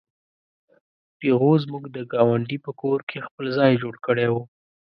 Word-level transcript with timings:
پيغو 1.19 1.51
زموږ 1.63 1.83
د 1.95 1.97
ګاونډي 2.13 2.57
په 2.65 2.71
کور 2.81 2.99
کې 3.09 3.25
خپل 3.27 3.45
ځای 3.57 3.71
جوړ 3.81 3.95
کړی 4.05 4.27
و. 4.33 4.35